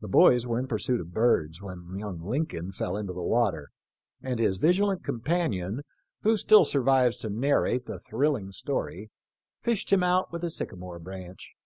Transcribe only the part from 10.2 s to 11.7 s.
with a sycamore branch.